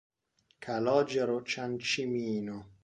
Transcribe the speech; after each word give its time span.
Calogero 0.63 1.43
Ciancimino. 1.43 2.73